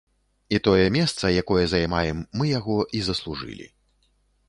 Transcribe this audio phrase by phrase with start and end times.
[0.57, 3.73] І тое месца, якое займаем, мы яго і заслужылі.